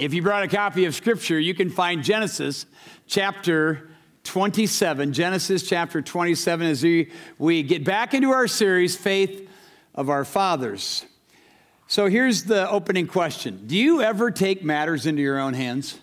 [0.00, 2.64] If you brought a copy of Scripture, you can find Genesis
[3.06, 3.90] chapter
[4.24, 5.12] 27.
[5.12, 9.46] Genesis chapter 27 as we, we get back into our series, Faith
[9.94, 11.04] of Our Fathers.
[11.86, 15.98] So here's the opening question Do you ever take matters into your own hands?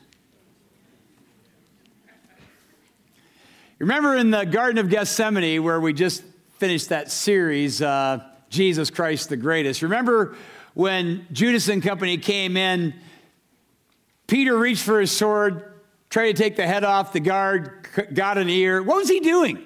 [3.80, 6.22] Remember in the Garden of Gethsemane, where we just
[6.60, 9.82] finished that series, uh, Jesus Christ the Greatest.
[9.82, 10.36] Remember
[10.76, 12.94] when Judas and company came in
[14.28, 15.74] Peter reached for his sword,
[16.10, 18.84] tried to take the head off the guard, got an ear.
[18.84, 19.64] What was he doing?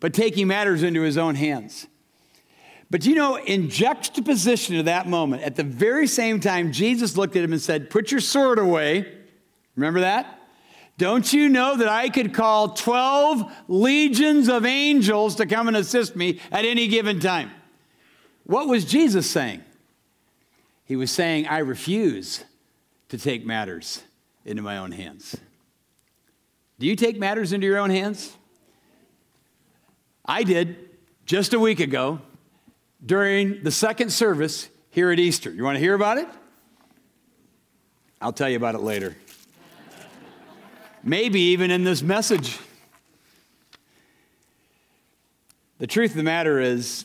[0.00, 1.86] But taking matters into his own hands.
[2.90, 7.36] But you know, in juxtaposition to that moment, at the very same time, Jesus looked
[7.36, 9.12] at him and said, Put your sword away.
[9.74, 10.40] Remember that?
[10.98, 16.16] Don't you know that I could call 12 legions of angels to come and assist
[16.16, 17.50] me at any given time?
[18.44, 19.62] What was Jesus saying?
[20.84, 22.44] He was saying, I refuse
[23.08, 24.02] to take matters
[24.44, 25.36] into my own hands.
[26.78, 28.36] Do you take matters into your own hands?
[30.24, 30.90] I did
[31.24, 32.20] just a week ago
[33.04, 35.50] during the second service here at Easter.
[35.50, 36.28] You want to hear about it?
[38.20, 39.16] I'll tell you about it later.
[41.02, 42.58] Maybe even in this message.
[45.78, 47.04] The truth of the matter is,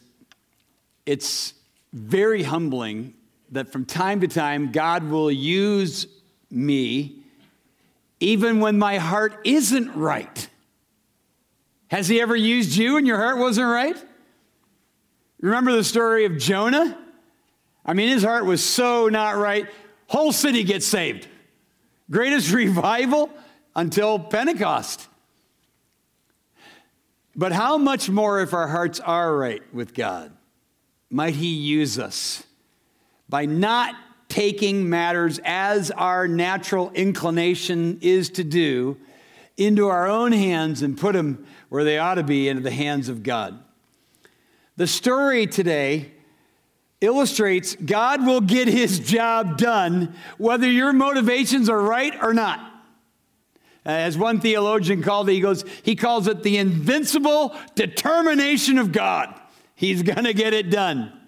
[1.06, 1.54] it's
[1.94, 3.14] very humbling
[3.52, 6.08] that from time to time, God will use
[6.50, 7.18] me
[8.20, 10.48] even when my heart isn't right.
[11.90, 13.98] Has He ever used you and your heart wasn't right?
[15.42, 16.98] Remember the story of Jonah?
[17.84, 19.68] I mean, his heart was so not right.
[20.08, 21.28] Whole city gets saved.
[22.10, 23.30] Greatest revival
[23.76, 25.08] until Pentecost.
[27.36, 30.32] But how much more if our hearts are right with God?
[31.10, 32.44] Might He use us?
[33.32, 33.96] By not
[34.28, 38.98] taking matters as our natural inclination is to do
[39.58, 43.08] into our own hands and put them where they ought to be into the hands
[43.08, 43.58] of God.
[44.76, 46.12] The story today
[47.00, 52.60] illustrates God will get his job done whether your motivations are right or not.
[53.86, 59.34] As one theologian called it, he goes, he calls it the invincible determination of God.
[59.76, 61.21] He's going to get it done.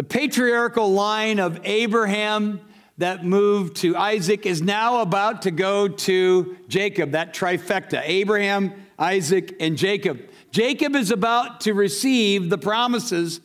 [0.00, 2.62] The patriarchal line of Abraham
[2.96, 9.54] that moved to Isaac is now about to go to Jacob, that trifecta Abraham, Isaac,
[9.60, 10.22] and Jacob.
[10.52, 13.42] Jacob is about to receive the promises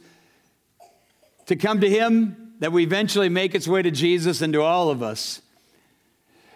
[1.47, 4.89] to come to him that we eventually make its way to Jesus and to all
[4.89, 5.41] of us.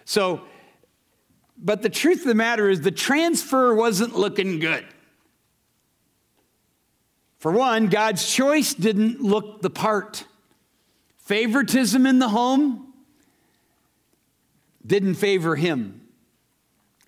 [0.06, 0.44] So,
[1.58, 4.86] but the truth of the matter is the transfer wasn't looking good.
[7.40, 10.26] For one, God's choice didn't look the part.
[11.20, 12.94] Favoritism in the home
[14.86, 16.02] didn't favor him.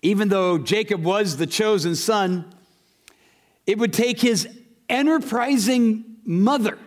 [0.00, 2.52] Even though Jacob was the chosen son,
[3.66, 4.48] it would take his
[4.88, 6.78] enterprising mother,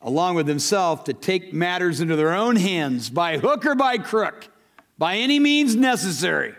[0.00, 4.48] along with himself, to take matters into their own hands by hook or by crook,
[4.96, 6.54] by any means necessary.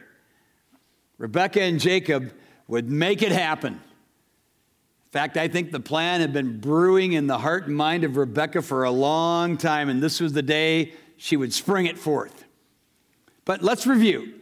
[1.17, 2.31] Rebekah and Jacob
[2.67, 3.81] would make it happen
[5.13, 8.63] fact, I think the plan had been brewing in the heart and mind of Rebecca
[8.63, 12.45] for a long time, and this was the day she would spring it forth.
[13.45, 14.33] But let's review.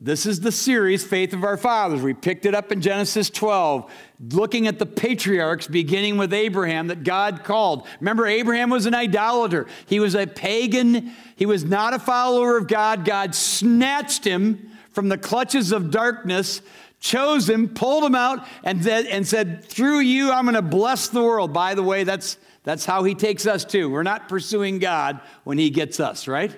[0.00, 2.00] This is the series, Faith of Our Fathers.
[2.00, 3.92] We picked it up in Genesis 12,
[4.30, 7.86] looking at the patriarchs, beginning with Abraham, that God called.
[8.00, 12.68] Remember, Abraham was an idolater, he was a pagan, he was not a follower of
[12.68, 13.04] God.
[13.04, 16.62] God snatched him from the clutches of darkness
[17.02, 21.08] chose him, pulled him out, and, th- and said, Through you, I'm going to bless
[21.08, 21.52] the world.
[21.52, 23.90] By the way, that's, that's how he takes us too.
[23.90, 26.56] We're not pursuing God when he gets us, right?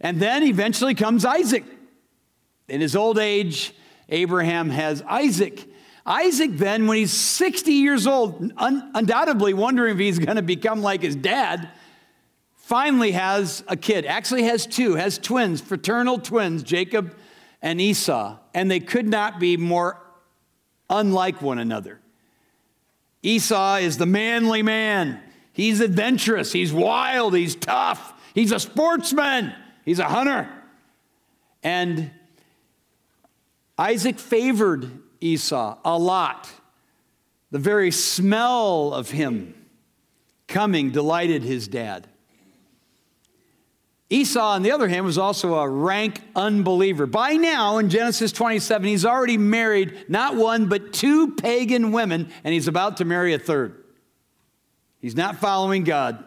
[0.00, 1.64] And then eventually comes Isaac.
[2.68, 3.74] In his old age,
[4.08, 5.66] Abraham has Isaac.
[6.06, 10.80] Isaac, then, when he's 60 years old, un- undoubtedly wondering if he's going to become
[10.80, 11.68] like his dad,
[12.56, 14.06] finally has a kid.
[14.06, 17.14] Actually, has two, has twins, fraternal twins, Jacob
[17.60, 20.00] and Esau, and they could not be more
[20.88, 22.00] unlike one another.
[23.22, 25.20] Esau is the manly man.
[25.52, 29.52] He's adventurous, he's wild, he's tough, he's a sportsman,
[29.84, 30.48] he's a hunter.
[31.64, 32.12] And
[33.76, 34.90] Isaac favored
[35.20, 36.48] Esau a lot.
[37.50, 39.54] The very smell of him
[40.46, 42.08] coming delighted his dad.
[44.10, 47.06] Esau, on the other hand, was also a rank unbeliever.
[47.06, 52.54] By now, in Genesis 27, he's already married not one, but two pagan women, and
[52.54, 53.84] he's about to marry a third.
[55.00, 56.24] He's not following God.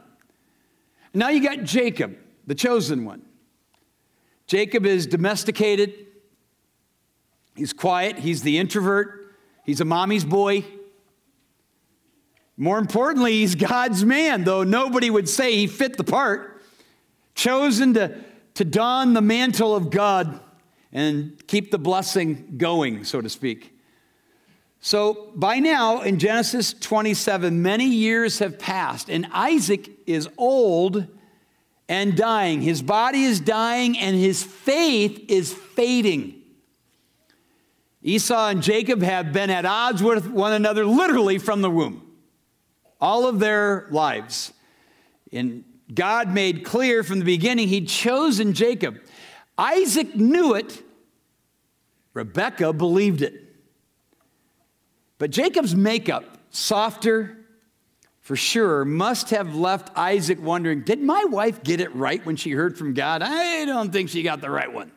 [1.13, 3.23] Now you got Jacob, the chosen one.
[4.45, 5.93] Jacob is domesticated.
[7.55, 8.19] He's quiet.
[8.19, 9.35] He's the introvert.
[9.65, 10.65] He's a mommy's boy.
[12.57, 16.50] More importantly, he's God's man, though nobody would say he fit the part.
[17.35, 18.17] Chosen to,
[18.55, 20.39] to don the mantle of God
[20.91, 23.77] and keep the blessing going, so to speak.
[24.81, 31.07] So by now, in Genesis 27, many years have passed, and Isaac is old
[31.87, 32.61] and dying.
[32.61, 36.41] His body is dying, and his faith is fading.
[38.01, 42.01] Esau and Jacob have been at odds with one another literally from the womb,
[42.99, 44.51] all of their lives.
[45.31, 45.63] And
[45.93, 48.99] God made clear from the beginning he'd chosen Jacob.
[49.57, 50.81] Isaac knew it,
[52.13, 53.33] Rebekah believed it.
[55.17, 57.37] But Jacob's makeup, softer
[58.19, 62.51] for sure, must have left Isaac wondering did my wife get it right when she
[62.51, 63.21] heard from God?
[63.21, 64.91] I don't think she got the right one.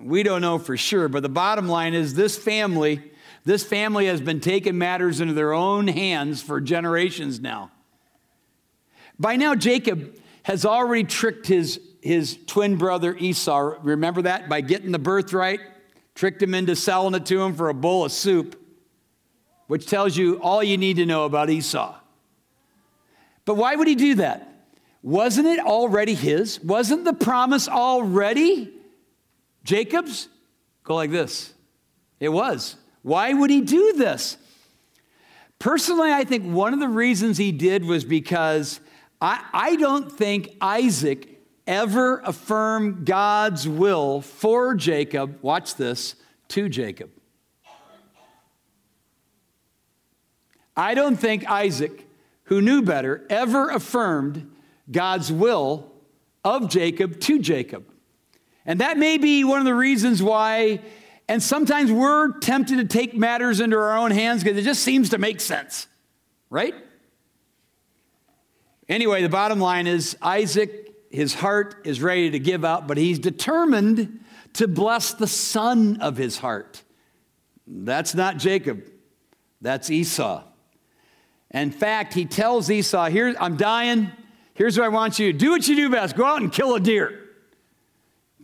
[0.00, 3.02] We don't know for sure, but the bottom line is this family,
[3.44, 7.72] this family has been taking matters into their own hands for generations now.
[9.18, 13.76] By now, Jacob has already tricked his, his twin brother Esau.
[13.82, 14.48] Remember that?
[14.48, 15.60] By getting the birthright
[16.18, 18.60] tricked him into selling it to him for a bowl of soup,
[19.68, 21.94] which tells you all you need to know about Esau.
[23.44, 24.66] But why would he do that?
[25.00, 26.60] Wasn't it already his?
[26.60, 28.72] Wasn't the promise already
[29.62, 30.28] Jacob's?
[30.82, 31.54] Go like this.
[32.18, 32.74] It was.
[33.02, 34.38] Why would he do this?
[35.60, 38.80] Personally, I think one of the reasons he did was because
[39.20, 46.14] I, I don't think Isaac ever affirmed God's will for Jacob, watch this,
[46.48, 47.10] to Jacob.
[50.76, 52.06] I don't think Isaac,
[52.44, 54.50] who knew better, ever affirmed
[54.90, 55.92] God's will
[56.44, 57.84] of Jacob to Jacob.
[58.64, 60.80] And that may be one of the reasons why,
[61.26, 65.10] and sometimes we're tempted to take matters into our own hands because it just seems
[65.10, 65.88] to make sense,
[66.48, 66.74] right?
[68.88, 73.18] Anyway, the bottom line is Isaac his heart is ready to give up, but he's
[73.18, 74.20] determined
[74.54, 76.82] to bless the son of his heart.
[77.66, 78.84] That's not Jacob,
[79.60, 80.44] that's Esau.
[81.50, 84.10] In fact, he tells Esau, Here, I'm dying.
[84.54, 86.74] Here's what I want you to do what you do best go out and kill
[86.74, 87.24] a deer.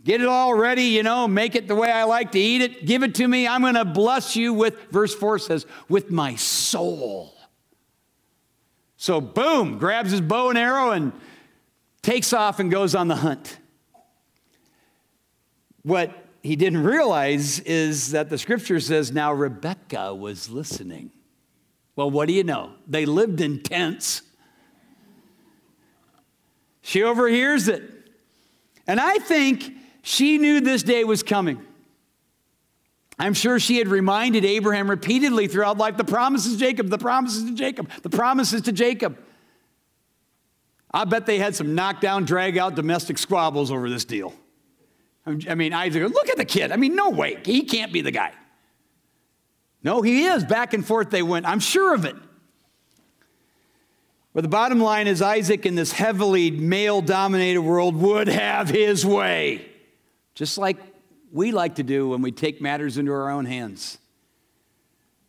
[0.03, 2.85] Get it all ready, you know, make it the way I like to eat it.
[2.85, 3.47] Give it to me.
[3.47, 7.34] I'm going to bless you with, verse 4 says, with my soul.
[8.97, 11.11] So, boom, grabs his bow and arrow and
[12.01, 13.59] takes off and goes on the hunt.
[15.83, 16.11] What
[16.41, 21.11] he didn't realize is that the scripture says now Rebecca was listening.
[21.95, 22.71] Well, what do you know?
[22.87, 24.21] They lived in tents.
[26.81, 27.83] She overhears it.
[28.87, 29.71] And I think
[30.01, 31.65] she knew this day was coming.
[33.17, 37.55] I'm sure she had reminded Abraham repeatedly throughout life the promises Jacob, the promises to
[37.55, 39.17] Jacob, the promises to Jacob.
[40.91, 44.33] I bet they had some knockdown, drag out domestic squabbles over this deal.
[45.25, 46.71] I mean, Isaac, look at the kid.
[46.71, 47.39] I mean, no way.
[47.43, 48.31] He can't be the guy.
[49.83, 50.43] No, he is.
[50.43, 51.47] Back and forth they went.
[51.47, 52.15] I'm sure of it.
[54.33, 59.05] But the bottom line is Isaac, in this heavily male dominated world, would have his
[59.05, 59.65] way,
[60.33, 60.77] just like
[61.35, 63.97] we like to do when we take matters into our own hands.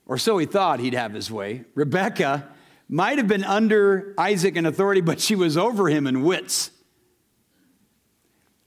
[0.07, 1.65] Or so he thought he'd have his way.
[1.75, 2.49] Rebecca
[2.89, 6.71] might have been under Isaac in authority, but she was over him in wits.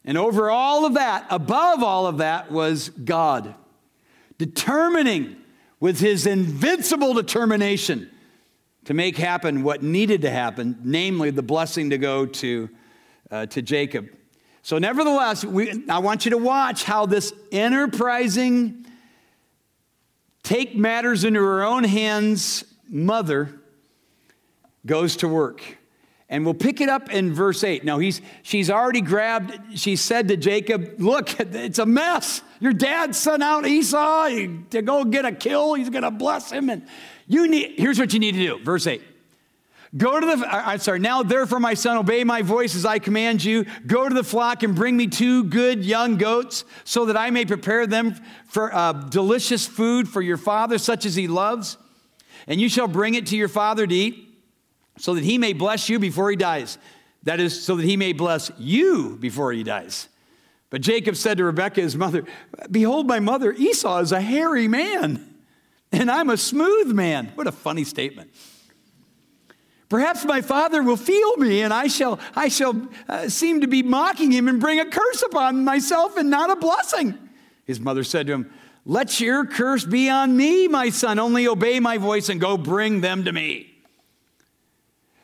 [0.03, 3.55] And over all of that, above all of that, was God,
[4.37, 5.37] determining
[5.79, 8.09] with his invincible determination
[8.83, 12.69] to make happen what needed to happen, namely the blessing to go to,
[13.31, 14.09] uh, to Jacob.
[14.69, 18.85] So, nevertheless, we, I want you to watch how this enterprising,
[20.43, 23.59] take matters into her own hands mother
[24.85, 25.63] goes to work.
[26.29, 27.83] And we'll pick it up in verse 8.
[27.83, 32.43] Now, he's, she's already grabbed, she said to Jacob, Look, it's a mess.
[32.59, 34.29] Your dad sent out Esau
[34.69, 35.73] to go get a kill.
[35.73, 36.69] He's going to bless him.
[36.69, 36.85] And
[37.25, 38.63] you need, here's what you need to do.
[38.63, 39.01] Verse 8.
[39.97, 43.43] Go to the, I'm sorry, now therefore, my son, obey my voice as I command
[43.43, 43.65] you.
[43.87, 47.43] Go to the flock and bring me two good young goats so that I may
[47.43, 48.13] prepare them
[48.45, 51.77] for uh, delicious food for your father, such as he loves.
[52.45, 54.29] And you shall bring it to your father to eat
[54.99, 56.77] so that he may bless you before he dies.
[57.23, 60.07] That is, so that he may bless you before he dies.
[60.69, 62.25] But Jacob said to Rebekah, his mother,
[62.69, 65.35] Behold, my mother Esau is a hairy man,
[65.91, 67.31] and I'm a smooth man.
[67.33, 68.31] What a funny statement.
[69.89, 73.81] Perhaps my father will feel me, and I shall, I shall uh, seem to be
[73.81, 77.17] mocking him and bring a curse upon myself and not a blessing.
[77.65, 78.53] His mother said to him,
[78.85, 81.17] Let your curse be on me, my son.
[81.17, 83.69] Only obey my voice and go bring them to me.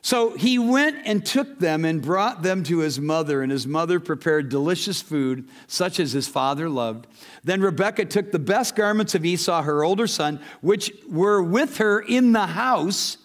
[0.02, 4.00] So he went and took them and brought them to his mother, and his mother
[4.00, 7.08] prepared delicious food, such as his father loved.
[7.44, 12.00] Then Rebekah took the best garments of Esau, her older son, which were with her
[12.00, 13.18] in the house,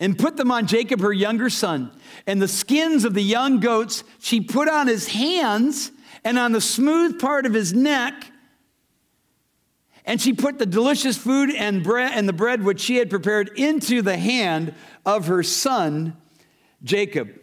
[0.00, 1.92] and put them on Jacob, her younger son.
[2.26, 5.92] And the skins of the young goats she put on his hands
[6.24, 8.14] and on the smooth part of his neck.
[10.06, 13.50] And she put the delicious food and bread and the bread which she had prepared
[13.56, 16.16] into the hand of her son
[16.82, 17.38] Jacob.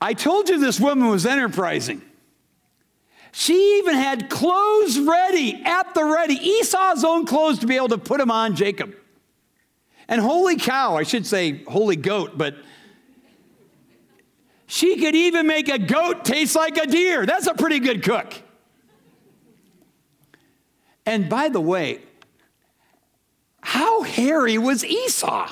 [0.00, 2.02] I told you this woman was enterprising.
[3.32, 7.98] She even had clothes ready, at the ready, Esau's own clothes to be able to
[7.98, 8.94] put them on Jacob.
[10.08, 12.56] And holy cow, I should say holy goat, but
[14.66, 17.26] she could even make a goat taste like a deer.
[17.26, 18.34] That's a pretty good cook.
[21.04, 22.00] And by the way,
[23.60, 25.50] how hairy was Esau?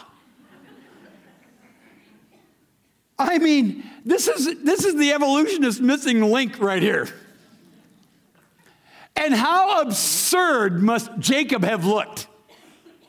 [3.18, 7.08] I mean, this is, this is the evolutionist missing link right here.
[9.16, 12.28] And how absurd must Jacob have looked?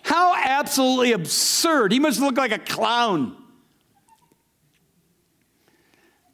[0.07, 1.91] How absolutely absurd.
[1.91, 3.35] He must look like a clown.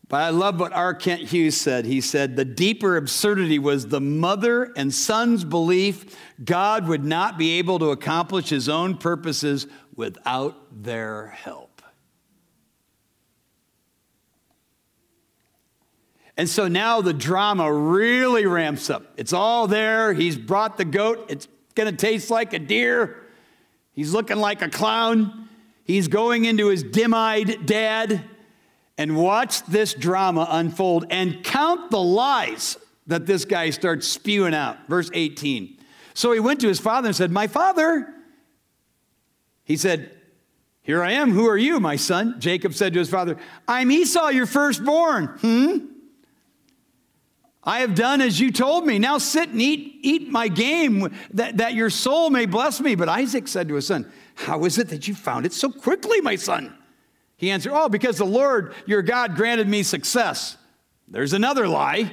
[0.08, 0.94] But I love what R.
[0.94, 1.86] Kent Hughes said.
[1.86, 7.58] He said, The deeper absurdity was the mother and son's belief God would not be
[7.58, 9.65] able to accomplish his own purposes
[9.96, 11.82] without their help.
[16.38, 19.13] And so now the drama really ramps up.
[19.18, 20.13] It's all there.
[20.13, 21.25] He's brought the goat.
[21.30, 23.23] It's going to taste like a deer.
[23.94, 25.48] He's looking like a clown.
[25.84, 28.24] He's going into his dim eyed dad.
[28.98, 34.78] And watch this drama unfold and count the lies that this guy starts spewing out.
[34.88, 35.78] Verse 18.
[36.14, 38.14] So he went to his father and said, My father.
[39.64, 40.12] He said,
[40.82, 41.32] Here I am.
[41.32, 42.36] Who are you, my son?
[42.40, 45.28] Jacob said to his father, I'm Esau, your firstborn.
[45.42, 45.78] Hmm?
[47.65, 49.00] I have done as you told me.
[49.00, 52.96] Now sit and eat, eat my game that, that your soul may bless me.
[52.96, 56.20] But Isaac said to his son, How is it that you found it so quickly,
[56.20, 56.77] my son?
[57.38, 60.58] He answered, Oh, because the Lord your God granted me success.
[61.08, 62.12] There's another lie.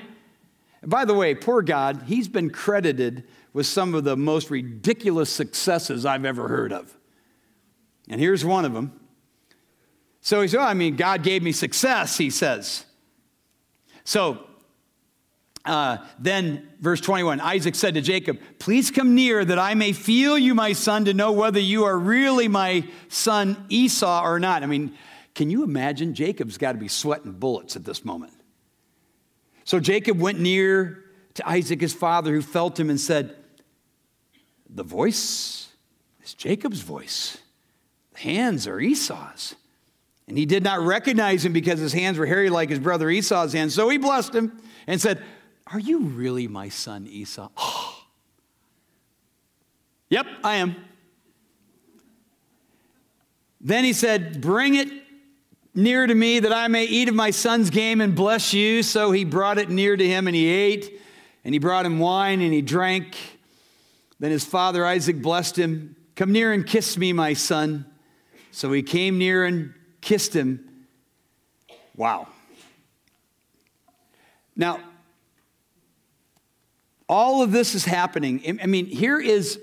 [0.82, 5.30] And by the way, poor God, he's been credited with some of the most ridiculous
[5.30, 6.96] successes I've ever heard of.
[8.08, 8.98] And here's one of them.
[10.20, 12.84] So he said, oh, I mean, God gave me success, he says.
[14.04, 14.46] So
[15.70, 20.36] uh, then, verse 21 Isaac said to Jacob, Please come near that I may feel
[20.36, 24.64] you, my son, to know whether you are really my son Esau or not.
[24.64, 24.98] I mean,
[25.36, 26.12] can you imagine?
[26.12, 28.32] Jacob's got to be sweating bullets at this moment.
[29.62, 33.36] So Jacob went near to Isaac, his father, who felt him and said,
[34.68, 35.68] The voice
[36.24, 37.38] is Jacob's voice,
[38.14, 39.54] the hands are Esau's.
[40.26, 43.52] And he did not recognize him because his hands were hairy like his brother Esau's
[43.52, 43.72] hands.
[43.74, 45.22] So he blessed him and said,
[45.72, 47.48] are you really my son Esau?
[50.12, 50.74] Yep, I am.
[53.60, 54.88] Then he said, Bring it
[55.74, 58.82] near to me that I may eat of my son's game and bless you.
[58.82, 61.00] So he brought it near to him and he ate,
[61.44, 63.16] and he brought him wine and he drank.
[64.18, 65.96] Then his father Isaac blessed him.
[66.16, 67.86] Come near and kiss me, my son.
[68.50, 70.86] So he came near and kissed him.
[71.94, 72.28] Wow.
[74.56, 74.80] Now,
[77.10, 78.60] all of this is happening.
[78.62, 79.58] I mean, here is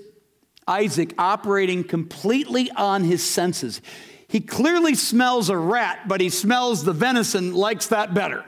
[0.66, 3.80] Isaac operating completely on his senses.
[4.28, 8.44] He clearly smells a rat, but he smells the venison, likes that better.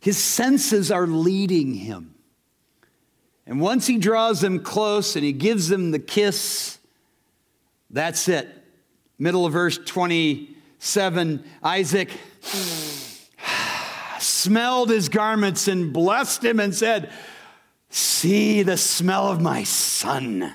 [0.00, 2.14] His senses are leading him.
[3.46, 6.76] And once he draws them close and he gives them the kiss,
[7.88, 8.48] that's it.
[9.18, 12.10] Middle of verse 27 Isaac
[14.24, 17.10] smelled his garments and blessed him and said,
[17.90, 20.52] See the smell of my son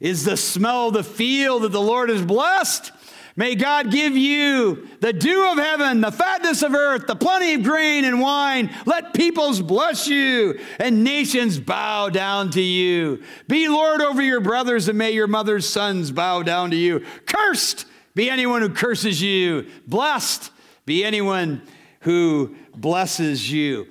[0.00, 2.92] is the smell of the field that the Lord has blessed.
[3.36, 7.62] May God give you the dew of heaven, the fatness of earth, the plenty of
[7.62, 8.74] grain and wine.
[8.84, 13.22] Let peoples bless you and nations bow down to you.
[13.46, 17.04] Be Lord over your brothers, and may your mother's sons bow down to you.
[17.26, 17.86] Cursed
[18.16, 19.66] be anyone who curses you.
[19.86, 20.50] Blessed
[20.84, 21.62] be anyone
[22.00, 23.88] who blesses you.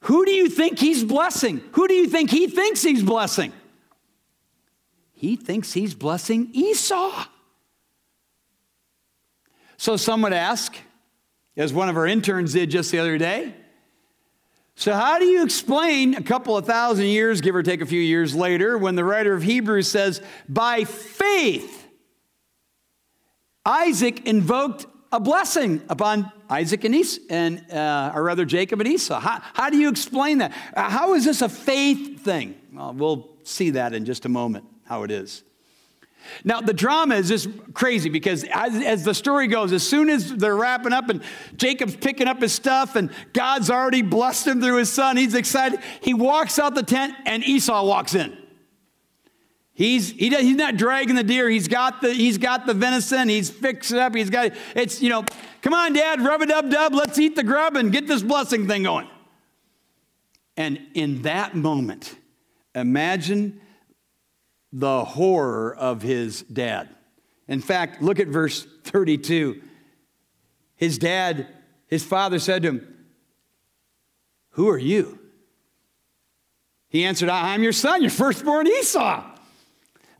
[0.00, 1.62] Who do you think he's blessing?
[1.72, 3.52] Who do you think he thinks he's blessing?
[5.16, 7.24] he thinks he's blessing Esau.
[9.78, 10.76] So some would ask,
[11.56, 13.54] as one of our interns did just the other day,
[14.78, 18.00] so, how do you explain a couple of thousand years, give or take a few
[18.00, 21.88] years later, when the writer of Hebrews says, by faith,
[23.64, 29.18] Isaac invoked a blessing upon Isaac and Esau, and, uh, or rather Jacob and Esau?
[29.20, 30.52] How, how do you explain that?
[30.74, 32.54] Uh, how is this a faith thing?
[32.72, 35.42] Well, we'll see that in just a moment, how it is.
[36.44, 40.34] Now, the drama is just crazy because as, as, the story goes, as soon as
[40.34, 41.22] they're wrapping up and
[41.56, 45.80] Jacob's picking up his stuff and God's already blessed him through his son, he's excited.
[46.00, 48.36] He walks out the tent and Esau walks in.
[49.76, 51.50] He's, he does, he's not dragging the deer.
[51.50, 53.28] He's got the, he's got the venison.
[53.28, 54.14] He's fixed it up.
[54.14, 55.22] He's got, it's, you know,
[55.60, 56.94] come on, dad, rub a dub dub.
[56.94, 59.06] Let's eat the grub and get this blessing thing going.
[60.56, 62.16] And in that moment,
[62.74, 63.60] imagine
[64.72, 66.88] the horror of his dad.
[67.46, 69.60] In fact, look at verse 32.
[70.76, 71.48] His dad,
[71.86, 72.96] his father said to him,
[74.52, 75.18] Who are you?
[76.88, 79.35] He answered, I'm your son, your firstborn Esau.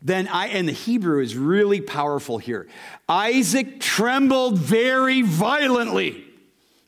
[0.01, 2.67] Then I, and the Hebrew is really powerful here.
[3.09, 6.23] Isaac trembled very violently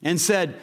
[0.04, 0.60] and said,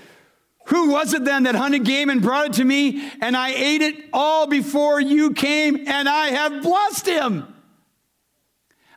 [0.67, 3.83] who was it then that hunted game and brought it to me, and I ate
[3.83, 7.55] it all before you came, and I have blessed him?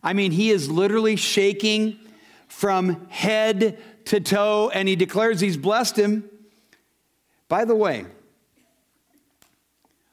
[0.01, 1.99] I mean, he is literally shaking
[2.47, 6.27] from head to toe, and he declares he's blessed him.
[7.47, 8.05] By the way,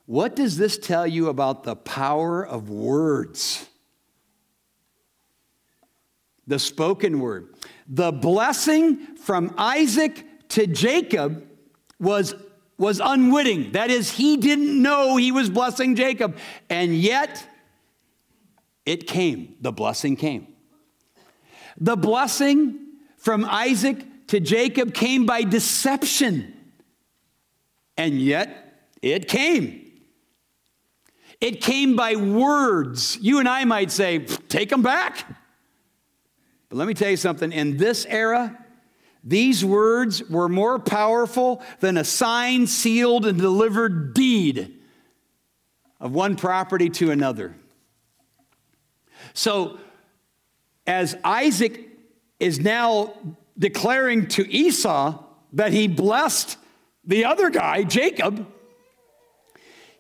[0.06, 3.68] what does this tell you about the power of words?
[6.46, 7.54] The spoken word.
[7.88, 11.44] The blessing from Isaac to Jacob
[11.98, 12.36] was,
[12.78, 13.72] was unwitting.
[13.72, 16.36] That is, he didn't know he was blessing Jacob.
[16.70, 17.44] And yet,
[18.84, 19.56] it came.
[19.60, 20.46] The blessing came.
[21.78, 22.78] The blessing
[23.16, 26.54] from Isaac to Jacob came by deception.
[27.96, 29.85] And yet, it came.
[31.40, 33.18] It came by words.
[33.20, 35.24] You and I might say, take them back.
[36.68, 38.64] But let me tell you something in this era,
[39.22, 44.78] these words were more powerful than a signed, sealed, and delivered deed
[46.00, 47.56] of one property to another.
[49.34, 49.78] So,
[50.86, 51.88] as Isaac
[52.38, 53.14] is now
[53.58, 56.56] declaring to Esau that he blessed
[57.04, 58.46] the other guy, Jacob,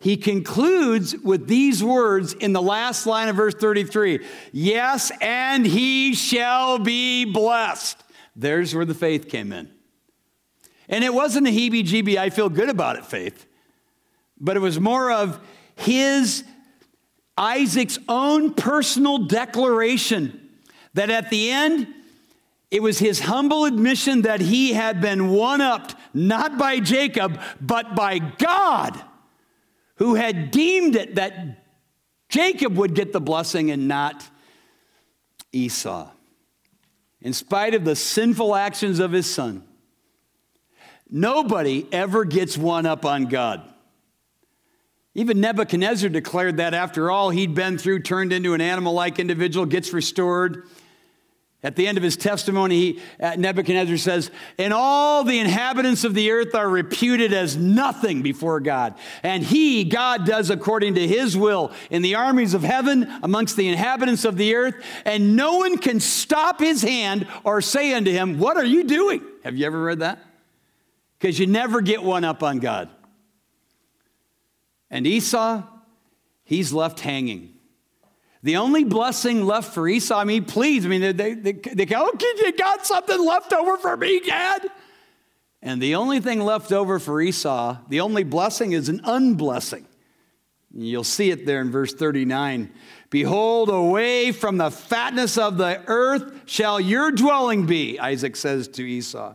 [0.00, 6.14] he concludes with these words in the last line of verse 33 Yes, and he
[6.14, 8.02] shall be blessed.
[8.34, 9.70] There's where the faith came in.
[10.88, 13.46] And it wasn't a heebie jeebie, I feel good about it faith,
[14.38, 15.40] but it was more of
[15.74, 16.44] his,
[17.36, 20.48] Isaac's own personal declaration
[20.94, 21.88] that at the end,
[22.70, 27.94] it was his humble admission that he had been one upped, not by Jacob, but
[27.94, 29.00] by God,
[29.96, 31.64] who had deemed it that
[32.28, 34.24] Jacob would get the blessing and not
[35.52, 36.10] Esau
[37.22, 39.64] in spite of the sinful actions of his son.
[41.10, 43.62] Nobody ever gets one up on God.
[45.14, 49.64] Even Nebuchadnezzar declared that after all he'd been through, turned into an animal like individual,
[49.64, 50.68] gets restored.
[51.66, 56.14] At the end of his testimony, he, uh, Nebuchadnezzar says, And all the inhabitants of
[56.14, 58.94] the earth are reputed as nothing before God.
[59.24, 63.66] And he, God, does according to his will in the armies of heaven amongst the
[63.66, 64.76] inhabitants of the earth.
[65.04, 69.20] And no one can stop his hand or say unto him, What are you doing?
[69.42, 70.20] Have you ever read that?
[71.18, 72.90] Because you never get one up on God.
[74.88, 75.64] And Esau,
[76.44, 77.55] he's left hanging.
[78.46, 82.08] The only blessing left for Esau, I mean, please, I mean, they, they, they go,
[82.12, 84.68] oh, you got something left over for me, Dad?
[85.60, 89.84] And the only thing left over for Esau, the only blessing is an unblessing.
[90.72, 92.70] You'll see it there in verse 39.
[93.10, 98.84] Behold, away from the fatness of the earth shall your dwelling be, Isaac says to
[98.84, 99.34] Esau.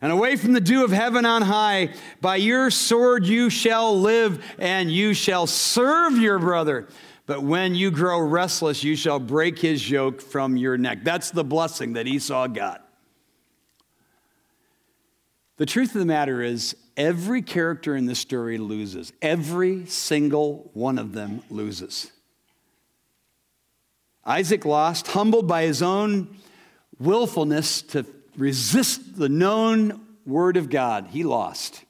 [0.00, 4.44] And away from the dew of heaven on high, by your sword you shall live,
[4.58, 6.88] and you shall serve your brother.
[7.26, 11.04] But when you grow restless, you shall break his yoke from your neck.
[11.04, 12.86] That's the blessing that Esau got.
[15.56, 19.12] The truth of the matter is, every character in this story loses.
[19.22, 22.10] Every single one of them loses.
[24.24, 26.36] Isaac lost, humbled by his own
[26.98, 28.04] willfulness to
[28.36, 31.08] resist the known word of God.
[31.10, 31.84] He lost.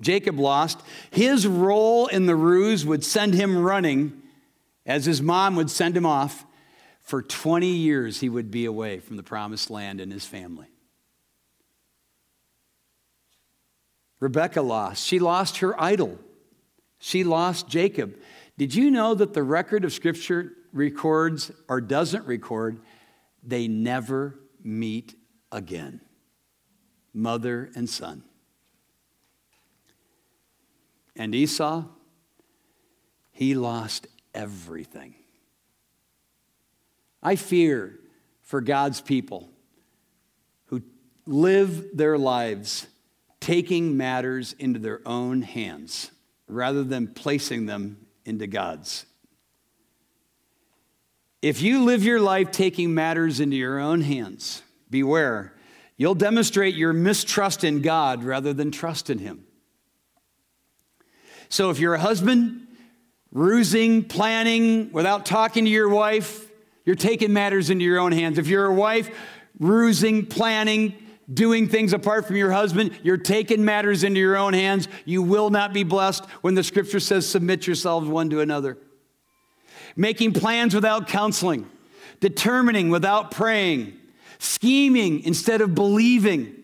[0.00, 0.80] Jacob lost.
[1.10, 4.20] His role in the ruse would send him running
[4.86, 6.44] As his mom would send him off,
[7.00, 10.66] for 20 years he would be away from the promised land and his family.
[14.20, 15.04] Rebecca lost.
[15.04, 16.18] She lost her idol.
[16.98, 18.16] She lost Jacob.
[18.56, 22.80] Did you know that the record of Scripture records or doesn't record
[23.42, 25.14] they never meet
[25.52, 26.00] again?
[27.12, 28.24] Mother and son.
[31.16, 31.84] And Esau,
[33.32, 35.14] he lost everything.
[37.22, 37.98] I fear
[38.42, 39.48] for God's people
[40.66, 40.82] who
[41.26, 42.86] live their lives
[43.40, 46.10] taking matters into their own hands
[46.48, 49.06] rather than placing them into God's.
[51.42, 55.52] If you live your life taking matters into your own hands, beware,
[55.96, 59.43] you'll demonstrate your mistrust in God rather than trust in Him.
[61.48, 62.66] So if you're a husband,
[63.32, 66.48] rusing, planning without talking to your wife,
[66.84, 68.38] you're taking matters into your own hands.
[68.38, 69.10] If you're a wife,
[69.58, 70.94] rusing, planning,
[71.32, 74.88] doing things apart from your husband, you're taking matters into your own hands.
[75.04, 78.76] You will not be blessed when the scripture says, submit yourselves one to another.
[79.96, 81.70] Making plans without counseling,
[82.20, 83.98] determining without praying,
[84.38, 86.54] scheming instead of believing.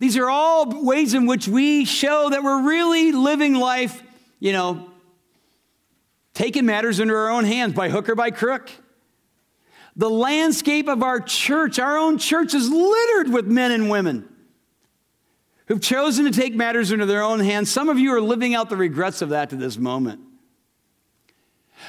[0.00, 4.02] These are all ways in which we show that we're really living life,
[4.44, 4.90] you know,
[6.34, 8.70] taking matters into our own hands by hook or by crook.
[9.96, 14.28] The landscape of our church, our own church, is littered with men and women
[15.66, 17.70] who've chosen to take matters into their own hands.
[17.70, 20.20] Some of you are living out the regrets of that to this moment.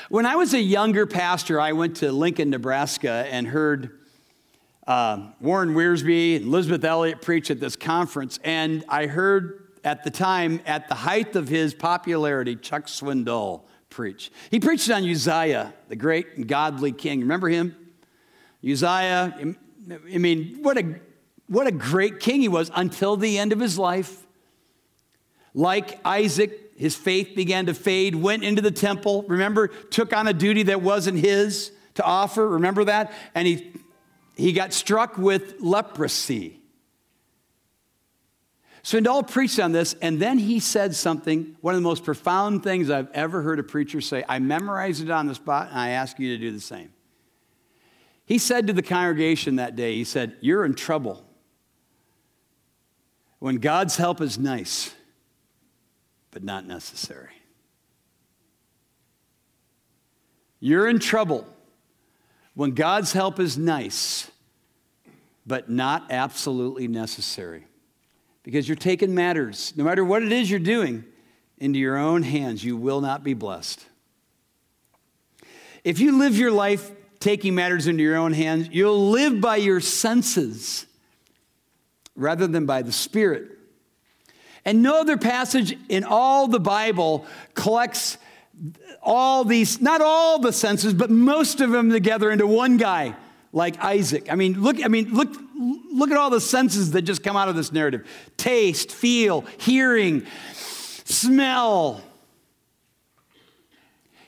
[0.07, 3.99] When I was a younger pastor, I went to Lincoln, Nebraska, and heard
[4.87, 8.39] uh, Warren Wiersbe and Elizabeth Elliot preach at this conference.
[8.45, 14.33] And I heard at the time, at the height of his popularity, Chuck Swindoll preached.
[14.49, 17.21] He preached on Uzziah, the great and godly king.
[17.21, 17.75] Remember him?
[18.67, 19.55] Uzziah,
[20.13, 20.99] I mean, what a,
[21.47, 24.25] what a great king he was until the end of his life.
[25.53, 30.33] Like Isaac, his faith began to fade, went into the temple, remember, took on a
[30.33, 33.13] duty that wasn't his to offer, remember that?
[33.35, 33.71] And he,
[34.35, 36.59] he got struck with leprosy.
[38.85, 42.91] Swindoll preached on this, and then he said something, one of the most profound things
[42.91, 44.23] I've ever heard a preacher say.
[44.29, 46.93] I memorized it on the spot, and I ask you to do the same.
[48.25, 51.25] He said to the congregation that day, He said, You're in trouble.
[53.39, 54.93] When God's help is nice,
[56.29, 57.33] but not necessary.
[60.59, 61.47] You're in trouble
[62.53, 64.29] when God's help is nice,
[65.43, 67.65] but not absolutely necessary.
[68.45, 71.03] Because you're taking matters, no matter what it is you're doing,
[71.57, 72.63] into your own hands.
[72.63, 73.85] You will not be blessed.
[75.83, 76.91] If you live your life
[77.25, 78.69] taking matters into your own hands.
[78.71, 80.85] You'll live by your senses
[82.15, 83.51] rather than by the Spirit.
[84.63, 88.19] And no other passage in all the Bible collects
[89.01, 93.15] all these, not all the senses, but most of them together into one guy
[93.51, 94.31] like Isaac.
[94.31, 95.35] I mean, look, I mean, look,
[95.95, 98.07] look at all the senses that just come out of this narrative.
[98.37, 102.01] Taste, feel, hearing, smell,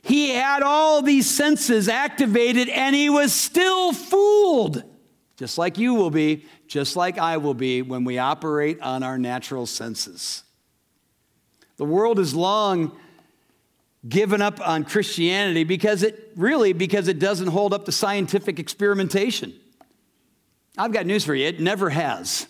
[0.07, 4.81] he had all these senses activated and he was still fooled,
[5.35, 9.17] just like you will be, just like I will be when we operate on our
[9.17, 10.43] natural senses.
[11.75, 12.97] The world has long
[14.07, 19.53] given up on Christianity because it really because it doesn't hold up to scientific experimentation.
[20.77, 22.47] I've got news for you, it never has.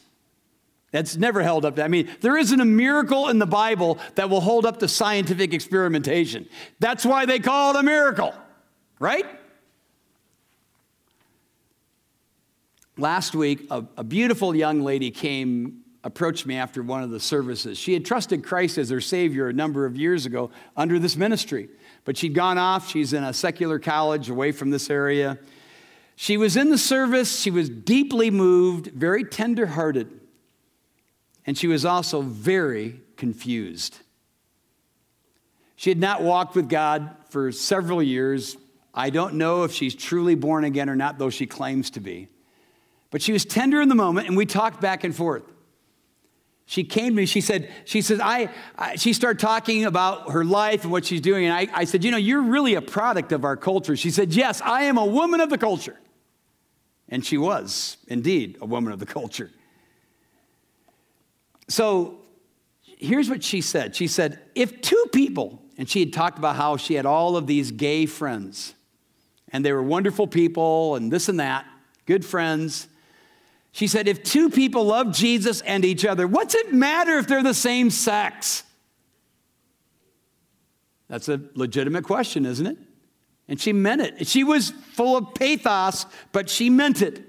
[0.92, 1.76] That's never held up.
[1.76, 4.88] To, I mean, there isn't a miracle in the Bible that will hold up to
[4.88, 6.48] scientific experimentation.
[6.80, 8.34] That's why they call it a miracle,
[9.00, 9.26] right?
[12.98, 17.78] Last week, a, a beautiful young lady came, approached me after one of the services.
[17.78, 21.70] She had trusted Christ as her Savior a number of years ago under this ministry,
[22.06, 22.90] but she'd gone off.
[22.90, 25.38] She's in a secular college away from this area.
[26.20, 27.40] She was in the service.
[27.40, 30.10] She was deeply moved, very tenderhearted.
[31.46, 34.00] And she was also very confused.
[35.76, 38.58] She had not walked with God for several years.
[38.96, 42.30] I don't know if she's truly born again or not, though she claims to be.
[43.12, 45.44] But she was tender in the moment, and we talked back and forth.
[46.66, 50.44] She came to me, she said, she said, I, I she started talking about her
[50.44, 51.46] life and what she's doing.
[51.46, 53.96] And I, I said, you know, you're really a product of our culture.
[53.96, 55.96] She said, yes, I am a woman of the culture.
[57.10, 59.52] And she was indeed a woman of the culture.
[61.70, 62.20] So
[62.98, 66.78] here's what she said She said, if two people, and she had talked about how
[66.78, 68.74] she had all of these gay friends,
[69.50, 71.66] and they were wonderful people and this and that,
[72.06, 72.88] good friends.
[73.72, 77.44] She said, if two people love Jesus and each other, what's it matter if they're
[77.44, 78.64] the same sex?
[81.08, 82.78] That's a legitimate question, isn't it?
[83.48, 84.28] And she meant it.
[84.28, 87.24] She was full of pathos, but she meant it.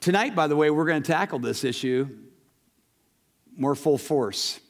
[0.00, 2.08] Tonight, by the way, we're going to tackle this issue
[3.56, 4.60] more full force.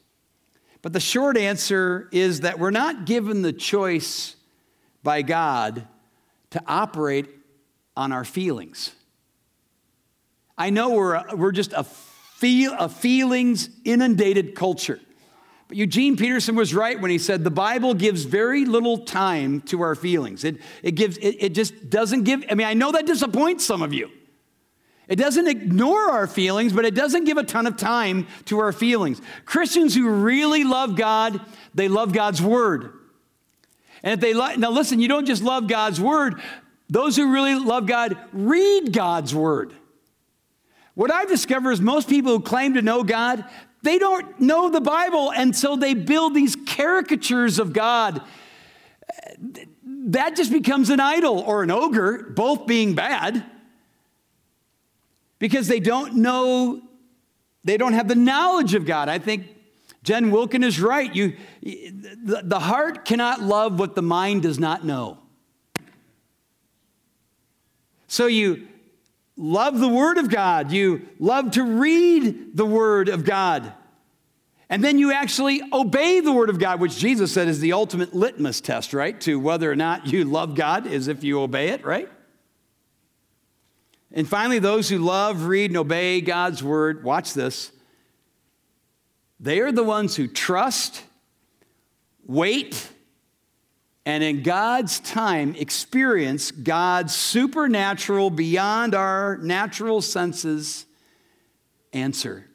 [0.80, 4.34] But the short answer is that we're not given the choice
[5.02, 5.86] by God
[6.50, 7.26] to operate
[7.96, 8.92] on our feelings.
[10.56, 15.00] I know we're, we're just a, feel, a feelings inundated culture.
[15.68, 19.82] But Eugene Peterson was right when he said the Bible gives very little time to
[19.82, 20.42] our feelings.
[20.42, 23.82] It, it, gives, it, it just doesn't give, I mean, I know that disappoints some
[23.82, 24.10] of you.
[25.08, 28.72] It doesn't ignore our feelings, but it doesn't give a ton of time to our
[28.72, 29.20] feelings.
[29.44, 31.40] Christians who really love God,
[31.74, 32.92] they love God's word.
[34.02, 36.40] And if they like, now listen, you don't just love God's word,
[36.88, 39.74] those who really love God read God's word.
[40.94, 43.44] What I've discovered is most people who claim to know God,
[43.82, 48.22] they don't know the Bible, so they build these caricatures of God.
[49.84, 53.44] That just becomes an idol or an ogre, both being bad,
[55.38, 56.82] because they don't know,
[57.64, 59.08] they don't have the knowledge of God.
[59.08, 59.46] I think
[60.02, 61.14] Jen Wilkin is right.
[61.14, 65.18] You, the heart cannot love what the mind does not know.
[68.06, 68.66] So you
[69.38, 73.72] love the Word of God, you love to read the Word of God.
[74.68, 78.14] And then you actually obey the Word of God, which Jesus said is the ultimate
[78.14, 79.18] litmus test, right?
[79.22, 82.10] To whether or not you love God is if you obey it, right?
[84.12, 87.72] And finally, those who love, read, and obey God's Word, watch this.
[89.40, 91.02] They are the ones who trust,
[92.26, 92.88] wait,
[94.08, 100.86] and in God's time experience God's supernatural, beyond our natural senses
[101.92, 102.46] answer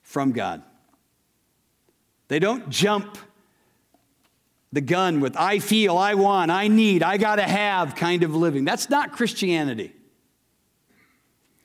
[0.00, 0.62] from God.
[2.28, 3.18] They don't jump
[4.72, 8.64] the gun with, I feel, I want, I need, I gotta have kind of living.
[8.64, 9.92] That's not Christianity.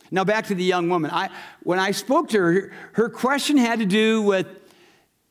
[0.10, 1.12] Now, back to the young woman.
[1.12, 1.30] I,
[1.62, 4.48] when I spoke to her, her question had to do with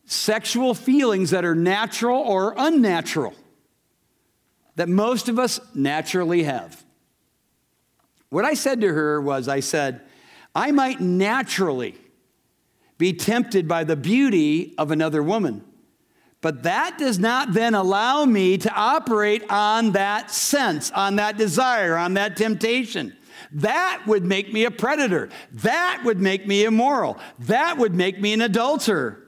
[0.07, 3.35] sexual feelings that are natural or unnatural,
[4.77, 6.85] that most of us naturally have.
[8.31, 10.01] What I said to her was, I said,
[10.55, 11.97] I might naturally
[12.99, 15.65] be tempted by the beauty of another woman.
[16.41, 21.97] But that does not then allow me to operate on that sense, on that desire,
[21.97, 23.17] on that temptation.
[23.53, 25.29] That would make me a predator.
[25.53, 27.19] That would make me immoral.
[27.41, 29.26] That would make me an adulterer.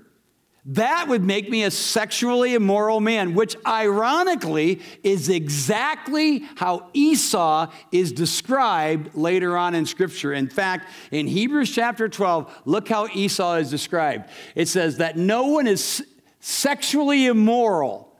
[0.72, 8.12] That would make me a sexually immoral man, which ironically is exactly how Esau is
[8.12, 10.34] described later on in Scripture.
[10.34, 14.28] In fact, in Hebrews chapter 12, look how Esau is described.
[14.54, 16.06] It says that no one is
[16.40, 18.14] sexually immoral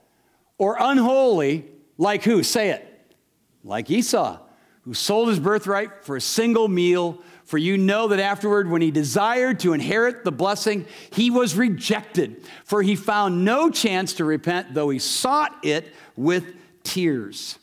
[0.57, 1.65] or unholy
[1.99, 2.41] like who?
[2.41, 2.85] Say it.
[3.63, 4.39] Like Esau,
[4.85, 8.91] who sold his birthright for a single meal for you know that afterward, when he
[8.91, 14.75] desired to inherit the blessing, he was rejected, for he found no chance to repent,
[14.75, 16.45] though he sought it with
[16.83, 17.57] tears.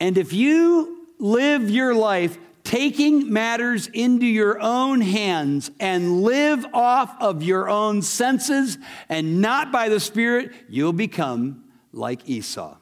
[0.00, 7.14] And if you live your life taking matters into your own hands and live off
[7.20, 8.78] of your own senses
[9.10, 12.78] and not by the Spirit, you'll become like Esau.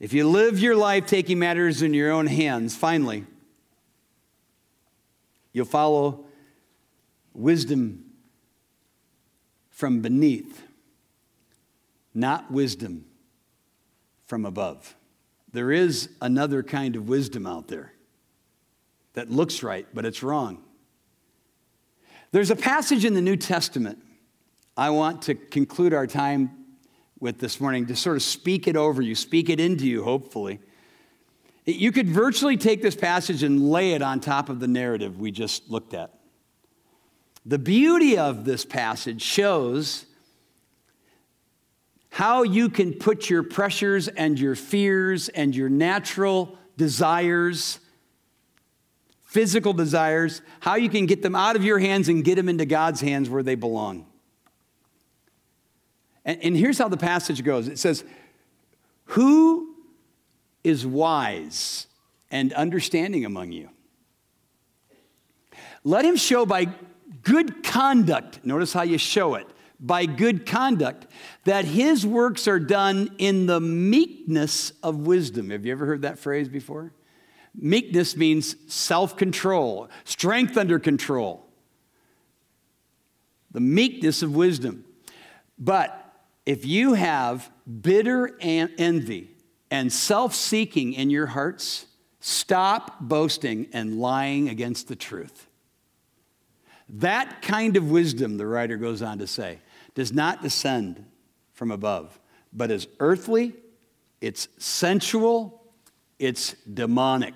[0.00, 3.24] If you live your life taking matters in your own hands, finally,
[5.52, 6.24] you'll follow
[7.32, 8.04] wisdom
[9.70, 10.62] from beneath,
[12.14, 13.04] not wisdom
[14.26, 14.94] from above.
[15.52, 17.92] There is another kind of wisdom out there
[19.14, 20.62] that looks right, but it's wrong.
[22.32, 24.02] There's a passage in the New Testament
[24.76, 26.63] I want to conclude our time
[27.24, 30.60] with this morning to sort of speak it over you, speak it into you, hopefully.
[31.64, 35.30] You could virtually take this passage and lay it on top of the narrative we
[35.30, 36.12] just looked at.
[37.46, 40.04] The beauty of this passage shows
[42.10, 47.80] how you can put your pressures and your fears and your natural desires,
[49.22, 52.66] physical desires, how you can get them out of your hands and get them into
[52.66, 54.04] God's hands where they belong.
[56.24, 58.04] And, and here's how the passage goes it says,
[59.06, 59.74] Who
[60.62, 61.86] is wise
[62.30, 63.70] and understanding among you?
[65.84, 66.68] Let him show by
[67.22, 69.46] good conduct, notice how you show it,
[69.78, 71.06] by good conduct,
[71.44, 75.50] that his works are done in the meekness of wisdom.
[75.50, 76.92] Have you ever heard that phrase before?
[77.54, 81.46] Meekness means self control, strength under control.
[83.52, 84.84] The meekness of wisdom.
[85.58, 86.03] But
[86.46, 89.30] if you have bitter envy
[89.70, 91.86] and self seeking in your hearts,
[92.20, 95.48] stop boasting and lying against the truth.
[96.88, 99.58] That kind of wisdom, the writer goes on to say,
[99.94, 101.04] does not descend
[101.52, 102.18] from above,
[102.52, 103.54] but is earthly,
[104.20, 105.62] it's sensual,
[106.18, 107.34] it's demonic.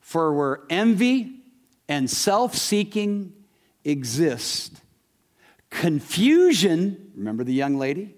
[0.00, 1.40] For where envy
[1.88, 3.32] and self seeking
[3.84, 4.80] exist,
[5.70, 8.14] confusion, remember the young lady?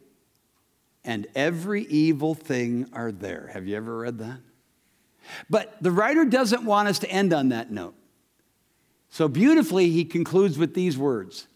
[1.05, 3.51] And every evil thing are there.
[3.53, 4.39] Have you ever read that?
[5.51, 7.95] But the writer doesn't want us to end on that note.
[9.11, 11.47] So beautifully, he concludes with these words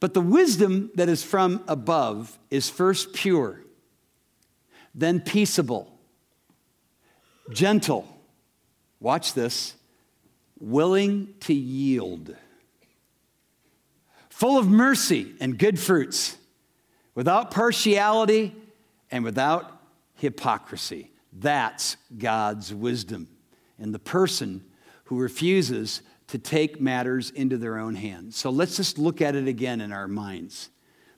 [0.00, 3.60] But the wisdom that is from above is first pure,
[4.94, 5.96] then peaceable,
[7.52, 8.08] gentle.
[9.00, 9.74] Watch this
[10.58, 12.34] willing to yield,
[14.34, 16.36] full of mercy and good fruits,
[17.14, 18.52] without partiality
[19.08, 19.80] and without
[20.16, 21.12] hypocrisy.
[21.32, 23.28] That's God's wisdom
[23.78, 24.64] And the person
[25.04, 28.36] who refuses to take matters into their own hands.
[28.36, 30.70] So let's just look at it again in our minds.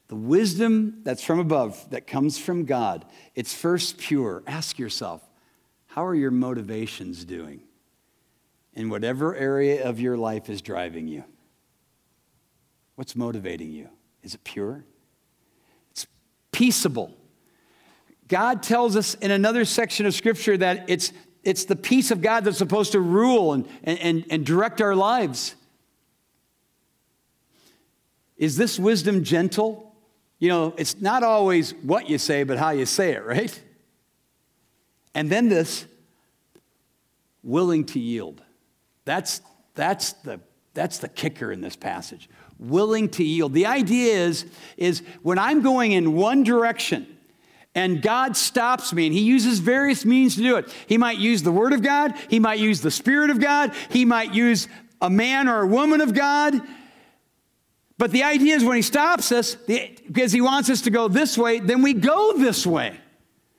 [0.08, 4.42] The wisdom that's from above, that comes from God, it's first pure.
[4.46, 5.22] Ask yourself,
[5.86, 7.62] how are your motivations doing
[8.74, 11.24] in whatever area of your life is driving you?
[12.96, 13.88] What's motivating you?
[14.22, 14.84] Is it pure?
[15.92, 16.06] It's
[16.50, 17.14] peaceable.
[18.28, 21.12] God tells us in another section of Scripture that it's
[21.46, 25.54] it's the peace of God that's supposed to rule and, and, and direct our lives.
[28.36, 29.94] Is this wisdom gentle?
[30.40, 33.62] You know, it's not always what you say, but how you say it, right?
[35.14, 35.86] And then this
[37.44, 38.42] willing to yield.
[39.04, 39.40] That's,
[39.76, 40.40] that's, the,
[40.74, 42.28] that's the kicker in this passage.
[42.58, 43.52] Willing to yield.
[43.52, 47.06] The idea is, is when I'm going in one direction,
[47.74, 50.74] and God stops me, and He uses various means to do it.
[50.86, 54.04] He might use the Word of God, He might use the Spirit of God, He
[54.04, 54.68] might use
[55.00, 56.54] a man or a woman of God.
[57.98, 61.36] But the idea is when He stops us, because He wants us to go this
[61.36, 62.98] way, then we go this way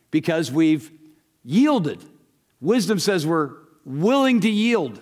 [0.10, 0.92] because we've
[1.44, 2.04] yielded.
[2.60, 3.52] Wisdom says we're
[3.86, 5.00] willing to yield.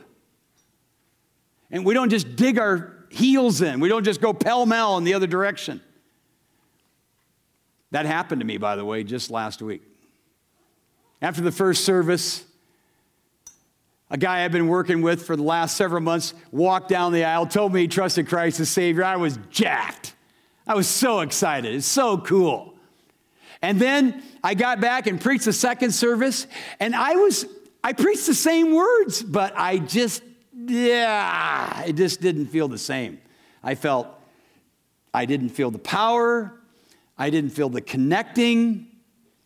[1.72, 5.06] And we don't just dig our heels in, we don't just go pell mell in
[5.06, 5.82] the other direction.
[7.92, 9.82] That happened to me, by the way, just last week.
[11.22, 12.44] After the first service,
[14.12, 17.48] a guy I've been working with for the last several months walked down the aisle,
[17.48, 19.06] told me he trusted Christ as Savior.
[19.06, 20.14] I was jacked.
[20.68, 21.74] I was so excited.
[21.74, 22.74] It's so cool.
[23.62, 26.48] And then I got back and preached the second service,
[26.82, 27.46] and I was,
[27.82, 30.22] I preached the same words, but I just,
[30.70, 33.20] yeah, it just didn't feel the same.
[33.64, 34.08] I felt
[35.14, 36.54] I didn't feel the power.
[37.18, 38.88] I didn't feel the connecting.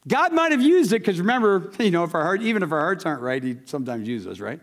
[0.07, 2.79] God might have used it because remember, you know, if our heart, even if our
[2.79, 4.59] hearts aren't right, He sometimes uses us, right?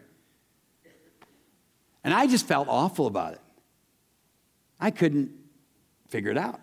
[2.02, 3.40] And I just felt awful about it.
[4.78, 5.32] I couldn't
[6.08, 6.60] figure it out.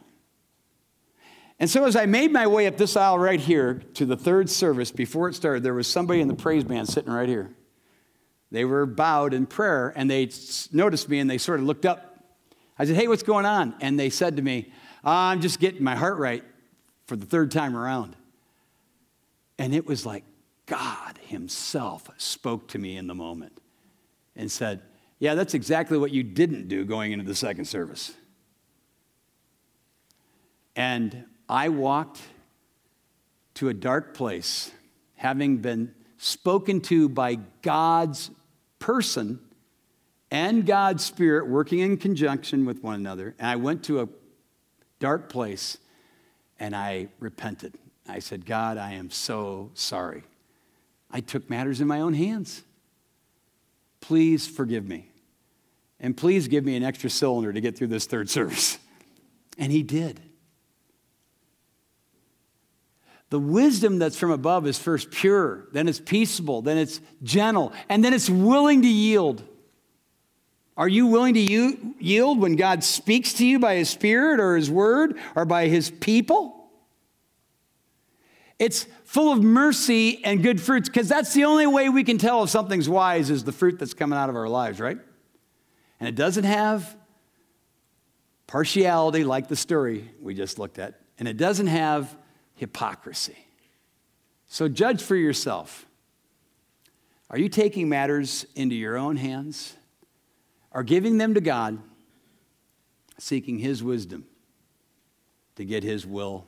[1.60, 4.50] And so, as I made my way up this aisle right here to the third
[4.50, 7.56] service, before it started, there was somebody in the praise band sitting right here.
[8.54, 10.30] They were bowed in prayer and they
[10.72, 12.24] noticed me and they sort of looked up.
[12.78, 13.74] I said, Hey, what's going on?
[13.82, 14.72] And they said to me,
[15.04, 16.44] I'm just getting my heart right
[17.08, 18.16] for the third time around.
[19.58, 20.24] And it was like
[20.68, 23.60] God Himself spoke to me in the moment
[24.36, 24.84] and said,
[25.18, 28.14] Yeah, that's exactly what you didn't do going into the second service.
[30.76, 32.22] And I walked
[33.56, 34.70] to a dark place,
[35.16, 38.30] having been spoken to by God's
[38.84, 39.40] person
[40.30, 43.34] and God's Spirit working in conjunction with one another.
[43.40, 44.10] And I went to a
[45.00, 45.78] dark place,
[46.60, 47.76] and I repented.
[48.10, 50.24] I said, God, I am so sorry.
[51.10, 52.64] I took matters in my own hands.
[54.02, 55.08] Please forgive me.
[56.02, 58.80] And please give me an extra cylinder to get through this third service.
[59.56, 60.20] And he did.
[63.34, 68.06] The wisdom that's from above is first pure, then it's peaceable, then it's gentle, and
[68.06, 69.42] then it's willing to yield.
[70.78, 74.70] Are you willing to yield when God speaks to you by His Spirit or His
[74.70, 76.70] Word or by His people?
[78.60, 82.44] It's full of mercy and good fruits because that's the only way we can tell
[82.44, 85.00] if something's wise is the fruit that's coming out of our lives, right?
[86.00, 86.96] And it doesn't have
[88.46, 92.16] partiality like the story we just looked at, and it doesn't have
[92.56, 93.38] hypocrisy.
[94.48, 95.86] So judge for yourself.
[97.30, 99.74] Are you taking matters into your own hands?
[100.72, 101.80] Or giving them to God,
[103.18, 104.26] seeking His wisdom
[105.56, 106.48] to get His will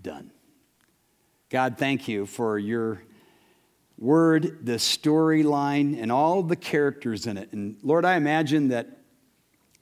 [0.00, 0.30] done?
[1.48, 3.02] God, thank you for your
[3.98, 7.52] word, the storyline, and all the characters in it.
[7.52, 8.98] And Lord, I imagine that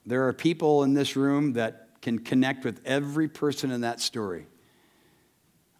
[0.05, 4.45] there are people in this room that can connect with every person in that story.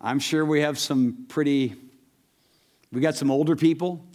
[0.06, 1.74] I'm sure we have some pretty,
[2.92, 4.06] we got some older people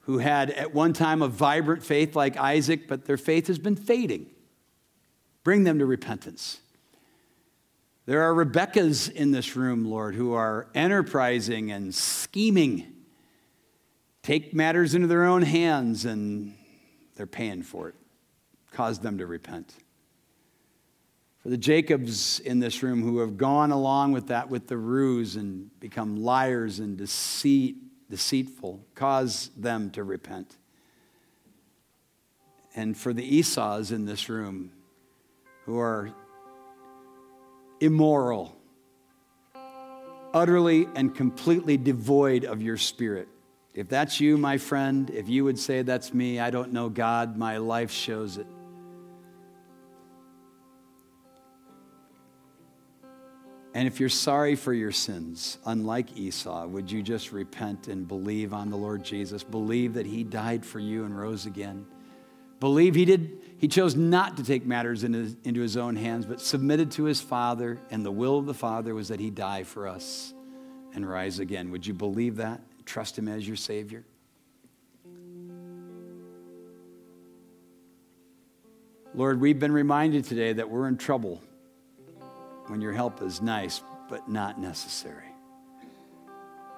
[0.00, 3.76] who had at one time a vibrant faith like Isaac, but their faith has been
[3.76, 4.26] fading.
[5.44, 6.58] Bring them to repentance.
[8.06, 12.92] There are Rebeccas in this room, Lord, who are enterprising and scheming,
[14.24, 16.52] take matters into their own hands, and
[17.14, 17.94] they're paying for it.
[18.72, 19.72] Cause them to repent.
[21.44, 25.36] For the Jacobs in this room who have gone along with that with the ruse
[25.36, 27.76] and become liars and deceit,
[28.08, 30.56] deceitful, cause them to repent.
[32.74, 34.72] And for the Esau's in this room
[35.66, 36.14] who are
[37.78, 38.56] immoral,
[40.32, 43.28] utterly and completely devoid of your spirit.
[43.74, 47.36] If that's you, my friend, if you would say that's me, I don't know God,
[47.36, 48.46] my life shows it.
[53.74, 58.54] And if you're sorry for your sins, unlike Esau, would you just repent and believe
[58.54, 59.42] on the Lord Jesus?
[59.42, 61.84] Believe that he died for you and rose again.
[62.60, 66.26] Believe he did he chose not to take matters into his, into his own hands,
[66.26, 69.62] but submitted to his Father, and the will of the Father was that he die
[69.62, 70.34] for us
[70.92, 71.70] and rise again.
[71.70, 72.60] Would you believe that?
[72.84, 74.04] Trust him as your Savior?
[79.14, 81.40] Lord, we've been reminded today that we're in trouble
[82.68, 85.28] when your help is nice, but not necessary.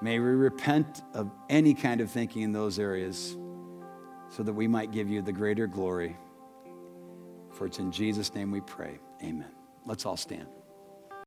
[0.03, 3.37] May we repent of any kind of thinking in those areas
[4.28, 6.16] so that we might give you the greater glory.
[7.53, 8.99] For it's in Jesus' name we pray.
[9.22, 9.51] Amen.
[9.87, 10.49] Let's all stand.